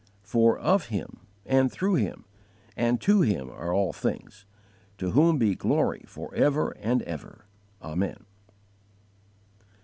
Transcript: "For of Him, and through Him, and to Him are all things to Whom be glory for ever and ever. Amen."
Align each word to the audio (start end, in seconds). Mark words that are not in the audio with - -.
"For 0.23 0.57
of 0.57 0.85
Him, 0.87 1.19
and 1.45 1.71
through 1.71 1.93
Him, 1.93 2.25
and 2.75 2.99
to 3.01 3.21
Him 3.21 3.51
are 3.51 3.71
all 3.71 3.93
things 3.93 4.47
to 4.97 5.11
Whom 5.11 5.37
be 5.37 5.53
glory 5.53 6.05
for 6.07 6.33
ever 6.33 6.71
and 6.79 7.03
ever. 7.03 7.45
Amen." 7.83 8.25